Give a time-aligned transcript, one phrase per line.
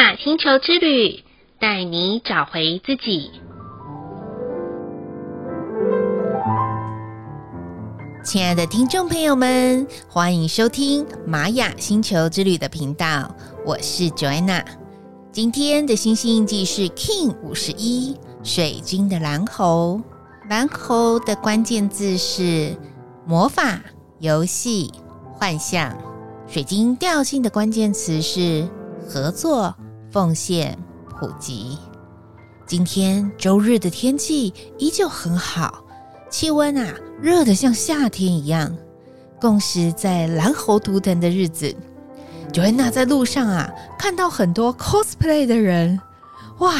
[0.00, 1.22] 雅星球之旅，
[1.60, 3.30] 带你找回自己。
[8.24, 13.30] 亲爱的听众朋友们，欢迎收听玛雅星球之旅的频道，
[13.66, 14.64] 我是 Joanna。
[15.30, 20.00] 今天的星星印记是 King 五十一，水晶的蓝猴。
[20.48, 22.74] 蓝猴的关键字是
[23.26, 23.78] 魔法、
[24.18, 24.94] 游戏、
[25.34, 25.94] 幻象。
[26.48, 28.66] 水晶调性的关键词是
[29.06, 29.74] 合作、
[30.10, 30.76] 奉献、
[31.18, 31.78] 普及。
[32.66, 35.84] 今天周日的天气依旧很好。
[36.28, 38.76] 气温啊，热得像夏天一样。
[39.40, 41.74] 共识在蓝猴图腾的日子
[42.52, 45.98] ，Joanna 在路上啊，看到很多 cosplay 的人，
[46.58, 46.74] 哇，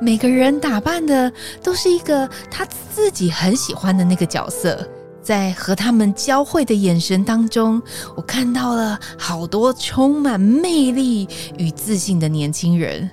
[0.00, 1.30] 每个人打扮的
[1.62, 2.64] 都是一个他
[2.94, 4.88] 自己很喜欢的那个角色。
[5.26, 7.82] 在和他们交汇的眼神当中，
[8.14, 11.28] 我看到了好多充满魅力
[11.58, 13.10] 与自信的年轻人。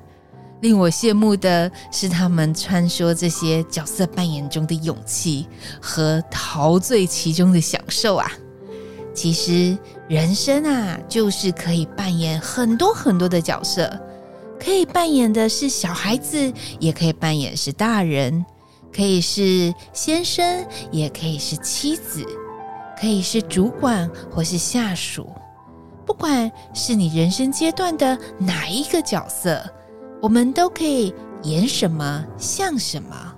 [0.62, 5.48] 令我羡慕的是，他们穿梭这些角色扮演中的勇气
[5.82, 8.32] 和陶醉其中的享受啊！
[9.16, 9.76] 其实
[10.08, 13.92] 人生啊，就是可以扮演很多很多的角色，
[14.64, 18.46] 可以扮演的是小孩子，也可以扮演是大人，
[18.96, 22.24] 可以是先生，也可以是妻子，
[23.00, 25.30] 可以是主管或是下属，
[26.06, 29.64] 不管是你人生阶段的哪一个角色。
[30.22, 33.36] 我们都可以演什么像什么，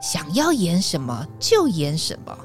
[0.00, 2.38] 想要演什么就演什么。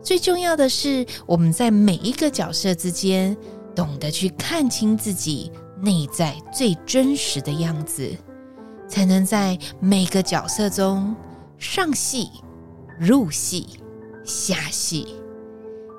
[0.00, 3.36] 最重要的是，我们在每一个角色之间，
[3.74, 8.08] 懂得去看清自己内在最真实的样子，
[8.86, 11.12] 才能在每个角色中
[11.58, 12.30] 上戏、
[12.98, 13.66] 入戏、
[14.24, 15.16] 下戏，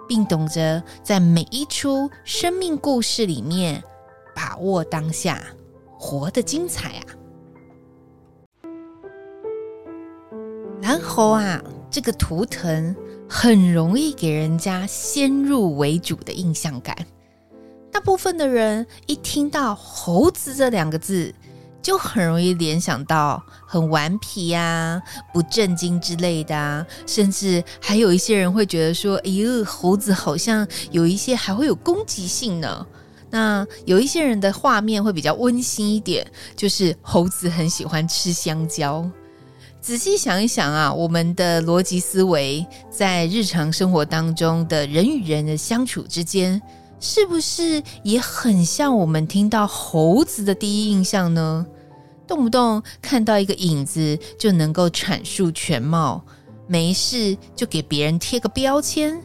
[0.07, 3.83] 并懂得在每一出生命故事里面
[4.35, 5.43] 把握当下。
[5.99, 7.01] 活得精彩啊！
[10.83, 12.95] 蓝猴啊，这个图腾
[13.27, 16.95] 很容易给人家先入为主的印象感。
[17.91, 21.33] 大部分的人一听到“猴子”这两个字，
[21.87, 25.01] 就很容易联想到很顽皮呀、
[25.33, 32.85] 不正经之类的啊，甚至还有一些人会觉得说：“哎呦，猴子好像有一些还会有攻击性呢。”
[33.31, 39.09] 那有一些人的画面会比较温馨一点，就是猴子很喜欢吃香蕉。
[39.79, 46.61] 仔细想一想啊，我们的逻辑思维在日常生活当中的人与人的相处之间，
[46.99, 51.65] 是不是也很像我们听到猴子的第一印象呢？
[52.27, 56.23] 动不动看到一个影子就能够阐述全貌，
[56.67, 59.21] 没事就给别人贴个标签，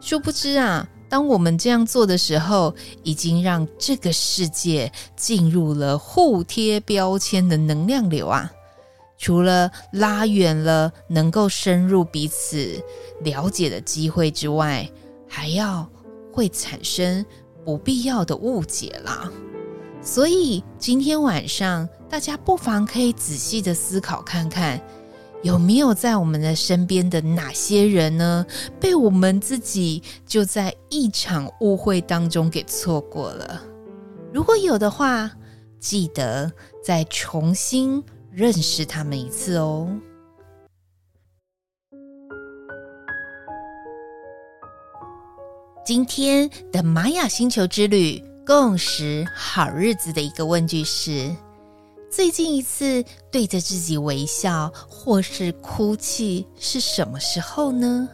[0.00, 0.88] 殊不知啊。
[1.08, 8.52] 当我们这样做的时候，已经让这个世界进入了互贴标签的能量流啊！
[9.18, 12.82] 除了拉远了能够深入彼此
[13.22, 14.88] 了解的机会之外，
[15.28, 15.86] 还要
[16.32, 17.26] 会产生
[17.64, 19.30] 不必要的误解啦。
[20.02, 24.80] 所以今天晚上，大家不妨可以仔细的思考看看。
[25.42, 28.44] 有没有在我们的身边的哪些人呢？
[28.78, 33.62] 被我们自己就在一场误会当中给错过了？
[34.32, 35.30] 如果有的话，
[35.78, 36.50] 记得
[36.82, 39.88] 再重新认识他们一次哦。
[45.84, 51.30] 今天的玛雅星球之旅共识好日子的一个问句是。
[52.10, 58.08] 最近一次对着自己微笑或是哭泣是什么时候呢？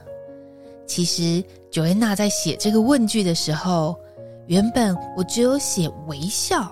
[0.87, 1.43] 其实
[1.73, 3.97] ，Joanna 在写这个问句的时候，
[4.47, 6.71] 原本我只有写微笑，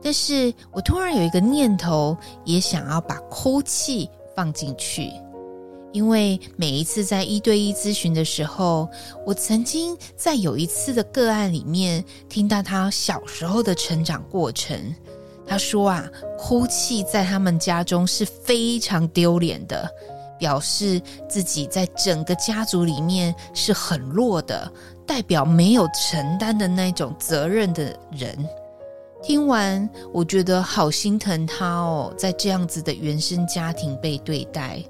[0.00, 5.10] 但是我突然有一个念头，也想要把哭泣放进去，
[5.92, 8.88] 因为每一次在一对一咨询的时候，
[9.26, 14.94] 我曾经在有一次的个案里面听到他小时候的成长过程。
[15.46, 16.08] 他说啊，
[16.38, 19.86] 哭泣在他们家中是非常丢脸的，
[20.38, 24.72] 表示自己在整个家族里面是很弱的，
[25.06, 28.48] 代表没有承担的那种责任的人。
[29.22, 34.82] 听完，我觉得好心疼他哦，在这样子的原生家庭被对待，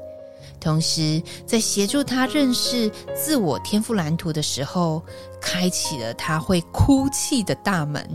[0.63, 5.03] 同时在协助他认识自我天赋蓝图的时候，
[5.41, 8.09] 开启了他会哭泣的大门。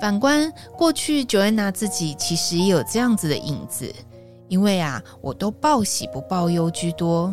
[0.00, 3.94] 反观过去，Joanna 自己其实也有这样子的影子，
[4.48, 7.32] 因为啊，我都报喜不报忧居多。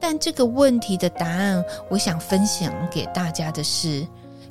[0.00, 4.06] 但这个问题的答案，我想分享给大家的是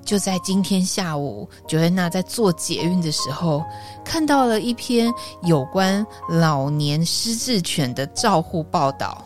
[0.07, 3.62] 就在今天下午，Joanna 在坐捷运的时候，
[4.06, 5.13] 看到了一篇
[5.44, 9.21] 有关老年失智犬的照护报道。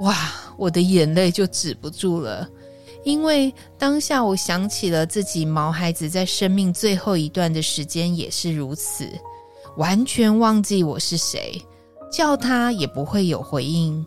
[0.00, 0.16] 哇，
[0.56, 2.48] 我的眼泪就止不住了，
[3.02, 9.08] 因为当下我想起了自己毛孩子在生命最后一段的时间也是如此，
[9.76, 11.60] 完全忘记我是谁，
[12.12, 14.06] 叫他也不会有回应。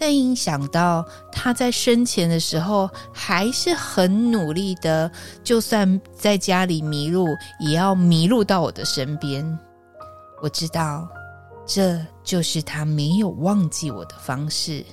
[0.00, 5.10] 但一想到他在生前的时候还是很努力的，
[5.42, 7.26] 就算在家里迷路，
[7.58, 9.58] 也要迷路到我的身边。
[10.40, 11.08] 我知道，
[11.66, 14.84] 这就是他没有忘记我的方式。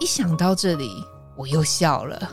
[0.00, 0.90] 一想到这里，
[1.36, 2.28] 我又笑了。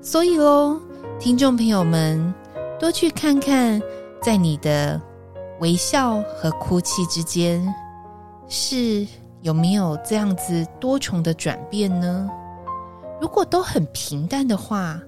[0.00, 0.80] 所以喽，
[1.20, 2.32] 听众朋友们，
[2.80, 3.82] 多去看看，
[4.22, 4.98] 在你的
[5.60, 7.62] 微笑和哭泣之间，
[8.48, 9.06] 是。
[9.46, 12.28] 有没有这样子多重的转变呢？
[13.20, 15.00] 如果都很平淡的话，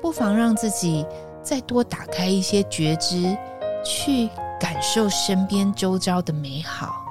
[0.00, 1.06] 不妨让自己
[1.42, 3.36] 再多打开一些觉知，
[3.84, 7.04] 去感受身边周遭的美好，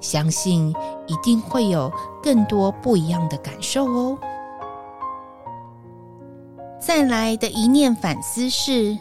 [0.00, 0.74] 相信
[1.06, 1.88] 一定会有
[2.20, 4.18] 更多不一样的感受哦。
[6.80, 8.98] 再来的一念反思是。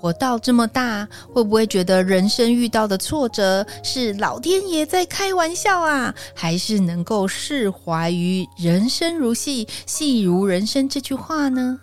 [0.00, 6.14] 活到这么大，会不会觉得人生遇到的挫折是老天爷在开玩笑啊？
[6.34, 11.78] 还是能够释怀于“人生如戏，戏如人生”这句话呢？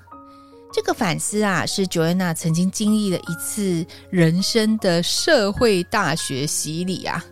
[0.71, 7.23] 这个反思啊，是 Joanna 曾经经历了一次人生的社会大学洗礼啊。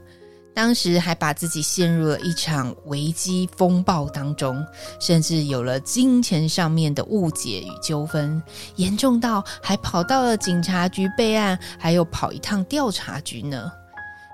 [0.53, 4.63] 当时还把自己陷入了一场危机风暴当中，
[4.99, 8.41] 甚至有了金钱上面的误解与纠纷，
[8.75, 13.71] 严重到还跑到了警察局备案，还有跑一趟调查局呢。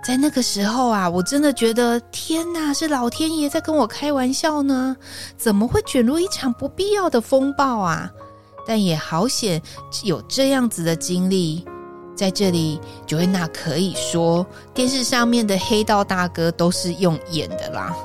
[0.04, 4.96] 在那个时候啊，我真的觉得天哪，是老天爷在跟我开玩笑呢？
[5.38, 8.10] 怎么会卷入一场不必要的风暴啊？
[8.66, 9.62] 但也好险
[10.04, 11.66] 有这样子的经历。
[12.18, 17.96] 在这里九维娜可以说，电视上面的黑道大哥都是用演的啦。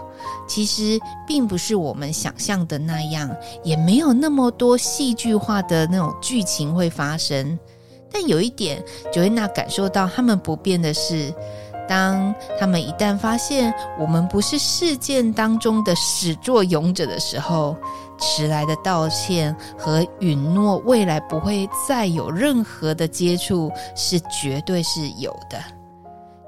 [0.47, 7.59] 其实并不是我们想象的那样，也没有那么多戏剧化的那种剧情会发生。
[8.13, 11.33] 但有一点九维娜感受到他们不变的是，
[11.89, 17.77] 当他们一旦发现我们不是事件当中的始作俑者的时候，
[18.19, 25.59] 迟来的道歉和允诺，未来不会再有任何的接触，是绝对是有的。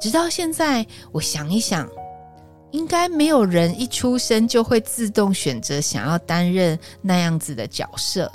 [0.01, 1.89] 直到现在，我想一想，
[2.71, 8.31] 应该没有人一出生就会自动选择想要担任那样子的角色，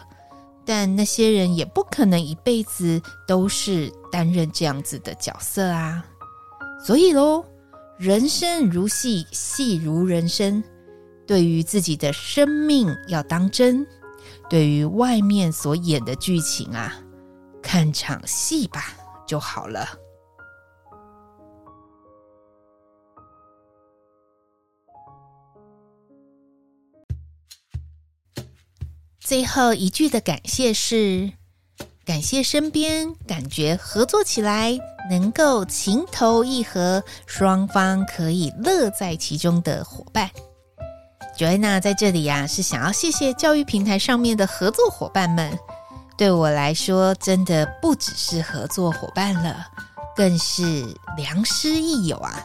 [0.66, 6.04] 但那些人也不可能一辈子都是担任这样子的角色啊。
[6.82, 7.46] 所以喽，
[7.98, 10.64] 人生如戏，戏如人生。
[11.28, 13.86] 对于自己的生命要当真，
[14.50, 16.96] 对于外面所演的剧情啊，
[17.62, 18.96] 看场戏吧
[19.28, 19.88] 就好了。
[29.20, 31.32] 最后一句的感谢是：
[32.10, 34.76] 感谢身边感觉合作起来
[35.12, 40.28] 能够情投意合，双方可以乐在其中的伙伴。
[41.38, 45.56] Joanna 在这里呀、啊，是想要谢谢教育平台上面的合作伙伴们。
[46.18, 49.68] 对我来说，真的不只是合作伙伴了，
[50.16, 52.44] 更是良师益友啊！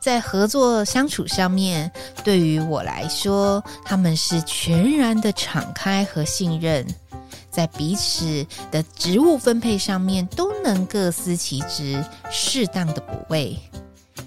[0.00, 1.92] 在合作相处上面，
[2.24, 6.84] 对于我来说，他们是全然的敞开和信任，
[7.50, 13.58] 在彼此的职务分配上面都能各司其职，适当的补位。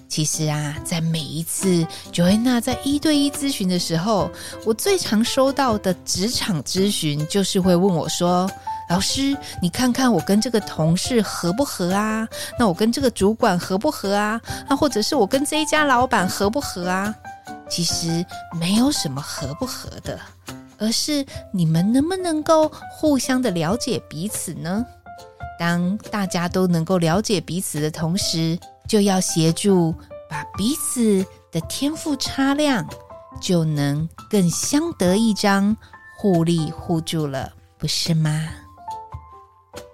[0.08, 4.30] 其实啊，在每一次 Joanna 在一对一咨询的时候，
[4.64, 8.48] 我最常收到的职场咨询就是会问我说
[8.90, 12.28] ：“老师，你看看我跟这个同事合不合啊？
[12.60, 14.40] 那我跟这个主管合不合啊？
[14.70, 17.14] 那或者是我跟这一家老板合不合啊？”
[17.68, 18.24] 其实
[18.60, 20.20] 没有什么合不合的，
[20.78, 24.86] 而是你们能不能够互相的了解彼此呢？
[25.60, 29.94] 当大家都能够了解彼此的同时，就要协助
[30.30, 32.86] 把彼此的天赋擦亮，
[33.40, 35.78] 就能更相得益彰，
[36.18, 38.50] 互利互助了，不是吗？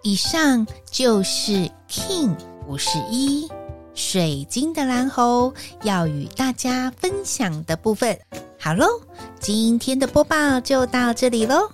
[0.02, 2.36] 以上就是 King
[2.68, 3.50] 五十一
[3.94, 8.18] 水晶的蓝猴要与大家分享的部分。
[8.62, 8.86] 好喽，
[9.40, 11.72] 今天的播报就到这里喽。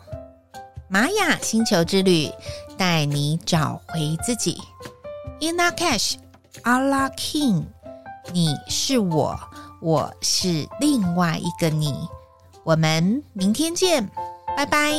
[0.88, 2.30] 玛雅星球之旅，
[2.78, 4.62] 带你找回自己。
[5.40, 6.18] Inna Cash，
[6.62, 7.64] 阿拉 King，
[8.32, 9.36] 你是我，
[9.82, 12.08] 我是另外一个你，
[12.64, 14.08] 我们明天见，
[14.56, 14.94] 拜拜。